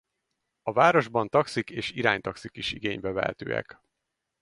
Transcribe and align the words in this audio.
A 0.61 0.73
városban 0.73 1.29
taxik 1.29 1.69
és 1.69 1.91
iránytaxik 1.91 2.57
is 2.57 2.71
igénybe 2.71 3.11
vehetőek. 3.11 3.81